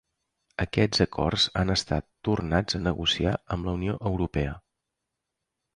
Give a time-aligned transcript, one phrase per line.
[0.63, 4.61] Aquests acords han estat tornats a negociar amb la Unió Europea.